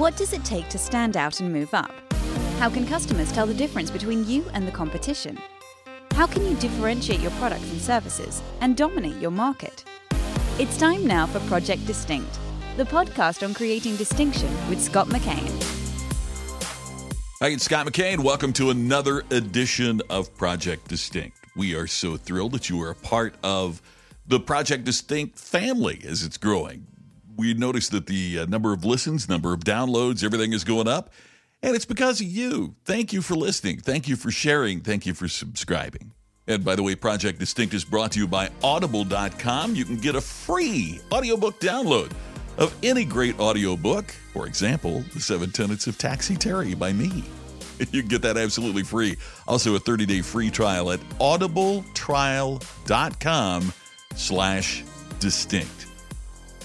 [0.00, 1.92] What does it take to stand out and move up?
[2.58, 5.38] How can customers tell the difference between you and the competition?
[6.12, 9.84] How can you differentiate your products and services and dominate your market?
[10.58, 12.38] It's time now for Project Distinct,
[12.78, 15.52] the podcast on creating distinction with Scott McKain.
[17.42, 18.20] Hi, it's Scott McKain.
[18.20, 21.36] Welcome to another edition of Project Distinct.
[21.54, 23.82] We are so thrilled that you are a part of
[24.26, 26.86] the Project Distinct family as it's growing
[27.40, 31.10] we noticed that the uh, number of listens, number of downloads, everything is going up.
[31.62, 32.74] And it's because of you.
[32.84, 33.80] Thank you for listening.
[33.80, 34.80] Thank you for sharing.
[34.80, 36.12] Thank you for subscribing.
[36.46, 39.74] And by the way, Project Distinct is brought to you by Audible.com.
[39.74, 42.12] You can get a free audiobook download
[42.58, 44.10] of any great audiobook.
[44.32, 47.24] For example, The Seven Tenets of Taxi Terry by me.
[47.92, 49.16] You can get that absolutely free.
[49.48, 53.72] Also, a 30-day free trial at audibletrial.com
[54.14, 54.84] slash
[55.18, 55.89] distinct.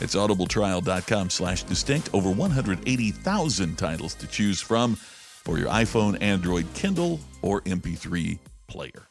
[0.02, 2.10] It's audibletrial.com slash distinct.
[2.14, 9.08] Over 180,000 titles to choose from for your iPhone, Android, Kindle, or MP3 player.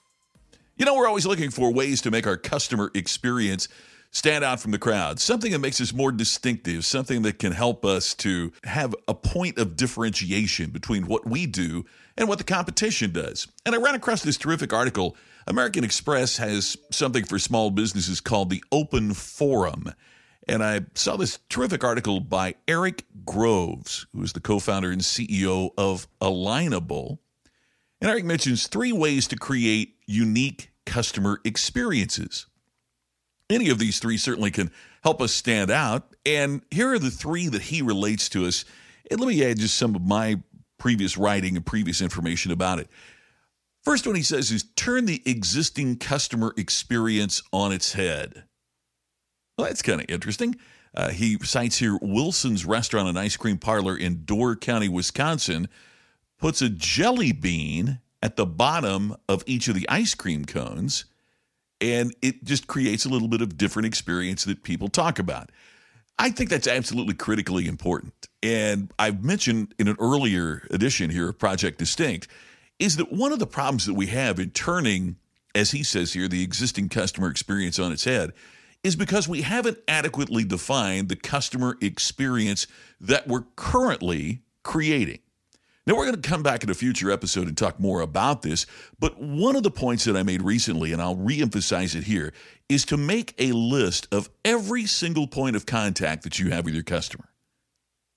[0.76, 3.68] You know, we're always looking for ways to make our customer experience
[4.10, 7.84] stand out from the crowd, something that makes us more distinctive, something that can help
[7.84, 11.84] us to have a point of differentiation between what we do
[12.16, 13.48] and what the competition does.
[13.66, 15.16] And I ran across this terrific article.
[15.46, 19.92] American Express has something for small businesses called the Open Forum.
[20.46, 25.00] And I saw this terrific article by Eric Groves, who is the co founder and
[25.00, 27.18] CEO of Alignable.
[28.00, 32.46] And Eric mentions three ways to create unique customer experiences.
[33.48, 34.70] Any of these three certainly can
[35.02, 36.14] help us stand out.
[36.26, 38.64] And here are the three that he relates to us.
[39.10, 40.40] And let me add just some of my
[40.78, 42.88] previous writing and previous information about it.
[43.82, 48.44] First one he says is turn the existing customer experience on its head.
[49.56, 50.56] Well, that's kind of interesting.
[50.94, 55.68] Uh, he cites here Wilson's Restaurant and Ice Cream Parlor in Door County, Wisconsin,
[56.38, 61.04] puts a jelly bean at the bottom of each of the ice cream cones,
[61.80, 65.50] and it just creates a little bit of different experience that people talk about.
[66.18, 68.28] I think that's absolutely critically important.
[68.42, 72.28] And I've mentioned in an earlier edition here of Project Distinct
[72.78, 75.16] is that one of the problems that we have in turning,
[75.54, 78.32] as he says here, the existing customer experience on its head
[78.84, 82.66] is because we haven't adequately defined the customer experience
[83.00, 85.18] that we're currently creating.
[85.86, 88.64] Now, we're going to come back in a future episode and talk more about this,
[88.98, 92.32] but one of the points that I made recently, and I'll reemphasize it here,
[92.70, 96.74] is to make a list of every single point of contact that you have with
[96.74, 97.28] your customer.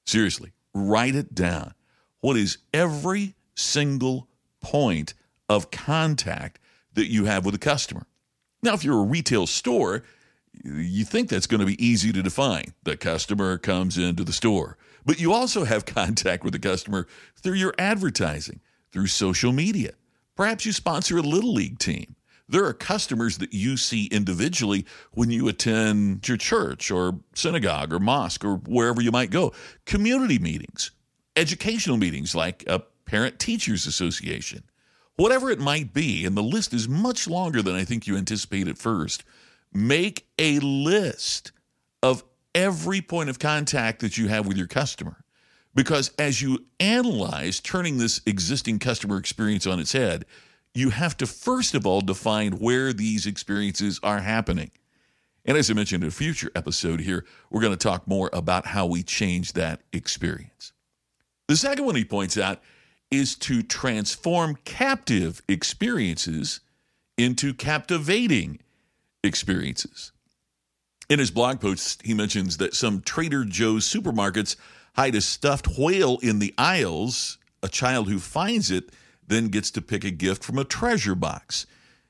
[0.05, 1.73] Seriously, write it down.
[2.21, 4.29] What is every single
[4.61, 5.13] point
[5.49, 6.59] of contact
[6.93, 8.05] that you have with a customer?
[8.63, 10.03] Now, if you're a retail store,
[10.63, 12.73] you think that's going to be easy to define.
[12.83, 17.55] The customer comes into the store, but you also have contact with the customer through
[17.55, 19.93] your advertising, through social media.
[20.35, 22.15] Perhaps you sponsor a little league team.
[22.49, 27.99] There are customers that you see individually when you attend your church or synagogue or
[27.99, 29.51] mosque or wherever you might go.
[29.85, 30.91] Community meetings,
[31.35, 34.63] educational meetings like a parent teachers association,
[35.17, 36.25] whatever it might be.
[36.25, 39.25] And the list is much longer than I think you anticipate at first
[39.77, 41.51] make a list
[42.01, 42.23] of
[42.55, 45.23] every point of contact that you have with your customer.
[45.75, 50.25] Because as you analyze turning this existing customer experience on its head,
[50.73, 54.71] you have to first of all define where these experiences are happening.
[55.45, 58.65] And as I mentioned in a future episode here, we're going to talk more about
[58.65, 60.73] how we change that experience.
[61.47, 62.61] The second one he points out
[63.11, 66.61] is to transform captive experiences
[67.17, 68.59] into captivating
[69.27, 70.11] experiences.
[71.09, 74.55] In his blog post, he mentions that some Trader Joe's supermarkets
[74.95, 77.37] hide a stuffed whale in the aisles.
[77.61, 78.89] A child who finds it
[79.27, 81.65] then gets to pick a gift from a treasure box,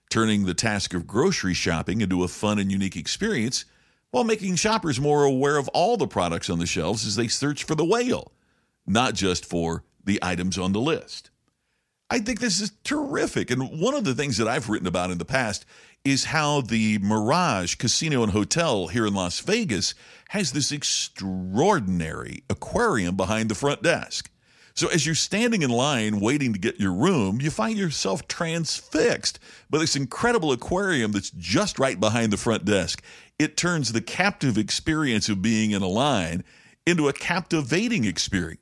[0.10, 3.66] turning the task of grocery shopping into a fun and unique experience
[4.12, 7.64] while making shoppers more aware of all the products on the shelves as they search
[7.64, 8.32] for the whale,
[8.86, 11.30] not just for the items on the list.
[12.10, 13.52] I think this is terrific.
[13.52, 15.66] And one of the things that I've written about in the past
[16.10, 19.94] is how the Mirage Casino and Hotel here in Las Vegas
[20.30, 24.30] has this extraordinary aquarium behind the front desk.
[24.74, 29.40] So as you're standing in line waiting to get your room, you find yourself transfixed
[29.70, 33.04] by this incredible aquarium that's just right behind the front desk.
[33.40, 36.44] It turns the captive experience of being in a line
[36.86, 38.62] into a captivating experience.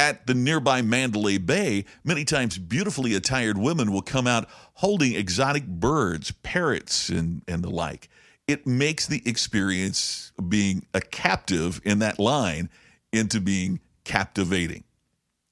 [0.00, 5.66] At the nearby Mandalay Bay, many times beautifully attired women will come out holding exotic
[5.66, 8.08] birds, parrots, and, and the like.
[8.48, 12.70] It makes the experience of being a captive in that line
[13.12, 14.84] into being captivating.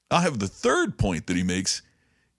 [0.09, 1.83] I'll have the third point that he makes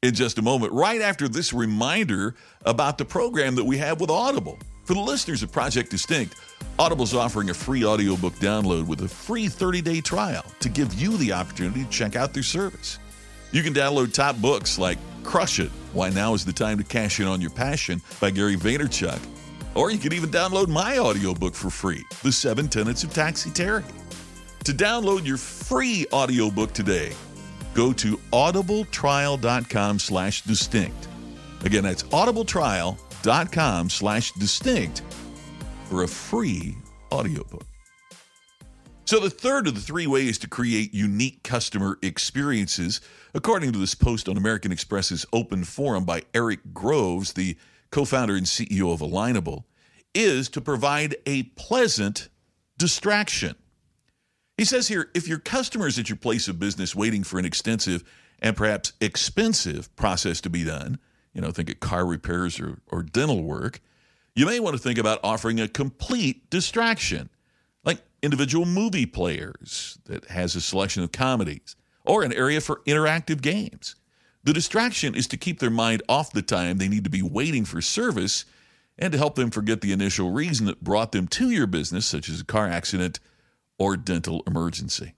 [0.03, 2.35] in just a moment, right after this reminder
[2.65, 4.59] about the program that we have with Audible.
[4.91, 6.35] For the listeners of Project Distinct,
[6.77, 11.17] Audible's offering a free audiobook download with a free 30 day trial to give you
[11.19, 12.99] the opportunity to check out their service.
[13.53, 17.21] You can download top books like Crush It, Why Now is the Time to Cash
[17.21, 19.21] In on Your Passion by Gary Vaynerchuk.
[19.77, 23.85] Or you can even download my audiobook for free, The Seven Tenets of Taxi Terry.
[24.65, 27.13] To download your free audiobook today,
[27.75, 31.07] go to audibletrial.com slash distinct.
[31.63, 35.03] Again, that's audibletrial.com slash distinct
[35.85, 36.77] for a free
[37.13, 37.67] audiobook.
[39.05, 43.01] So, the third of the three ways to create unique customer experiences,
[43.35, 47.57] according to this post on American Express's open forum by Eric Groves, the
[47.91, 49.65] co founder and CEO of Alignable,
[50.15, 52.29] is to provide a pleasant
[52.79, 53.57] distraction.
[54.57, 58.05] He says here if your customers at your place of business waiting for an extensive
[58.39, 60.99] and perhaps expensive process to be done,
[61.33, 63.81] you know, think of car repairs or, or dental work,
[64.35, 67.31] you may want to think about offering a complete distraction,
[67.85, 73.43] like individual movie players that has a selection of comedies or an area for interactive
[73.43, 73.97] games.
[74.43, 77.65] The distraction is to keep their mind off the time they need to be waiting
[77.65, 78.47] for service
[78.99, 82.29] and to help them forget the initial reason that brought them to your business, such
[82.29, 83.21] as a car accident
[83.79, 85.15] or dental emergency.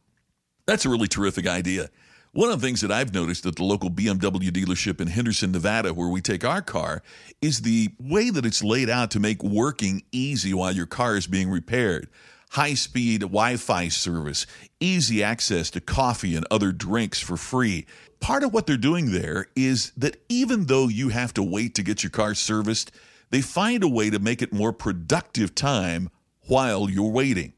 [0.66, 1.90] That's a really terrific idea.
[2.34, 5.92] One of the things that I've noticed at the local BMW dealership in Henderson, Nevada,
[5.92, 7.02] where we take our car,
[7.42, 11.26] is the way that it's laid out to make working easy while your car is
[11.26, 12.08] being repaired.
[12.52, 14.46] High speed Wi Fi service,
[14.80, 17.84] easy access to coffee and other drinks for free.
[18.18, 21.82] Part of what they're doing there is that even though you have to wait to
[21.82, 22.92] get your car serviced,
[23.28, 26.08] they find a way to make it more productive time
[26.46, 27.52] while you're waiting.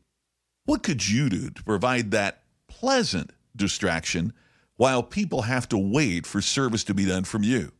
[0.64, 4.32] What could you do to provide that pleasant distraction?
[4.76, 7.72] While people have to wait for service to be done from you.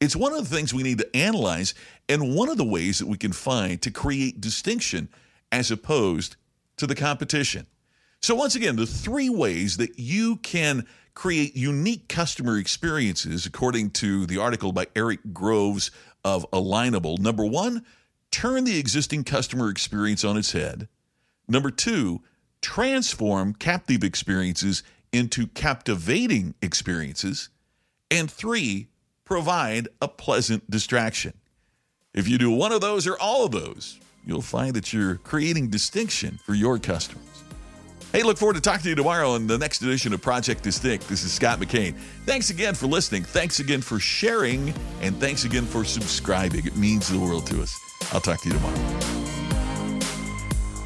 [0.00, 1.74] It's one of the things we need to analyze
[2.08, 5.08] and one of the ways that we can find to create distinction
[5.52, 6.36] as opposed
[6.78, 7.66] to the competition.
[8.22, 14.26] So, once again, the three ways that you can create unique customer experiences, according to
[14.26, 15.90] the article by Eric Groves
[16.24, 17.18] of Alignable.
[17.18, 17.84] Number one,
[18.30, 20.88] turn the existing customer experience on its head.
[21.48, 22.22] Number two,
[22.62, 27.48] transform captive experiences into captivating experiences.
[28.10, 28.88] And three,
[29.24, 31.34] provide a pleasant distraction.
[32.12, 35.68] If you do one of those or all of those, you'll find that you're creating
[35.68, 37.24] distinction for your customers.
[38.12, 41.08] Hey, look forward to talking to you tomorrow in the next edition of Project Distinct.
[41.08, 41.94] This is Scott McKain.
[42.26, 43.22] Thanks again for listening.
[43.22, 44.74] Thanks again for sharing.
[45.00, 46.66] And thanks again for subscribing.
[46.66, 47.72] It means the world to us.
[48.12, 48.98] I'll talk to you tomorrow.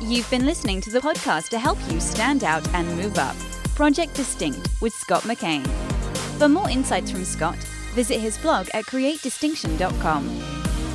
[0.02, 3.36] You've been listening to the podcast to help you stand out and move up.
[3.74, 5.66] Project Distinct with Scott McKain.
[6.38, 7.56] For more insights from Scott,
[7.94, 10.24] visit his blog at createdistinction.com.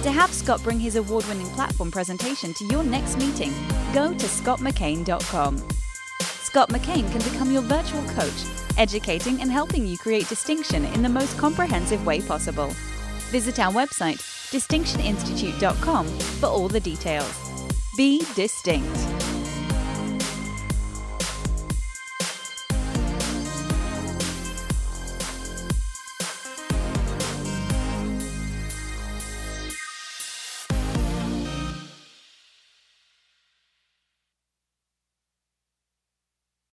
[0.03, 3.51] To have Scott bring his award winning platform presentation to your next meeting,
[3.94, 5.58] go to scottmckain.com.
[6.22, 8.46] Scott McKain can become your virtual coach,
[8.77, 12.70] educating and helping you create distinction in the most comprehensive way possible.
[13.30, 14.20] Visit our website,
[14.51, 17.38] distinctioninstitute.com, for all the details.
[17.98, 19.28] Be distinct.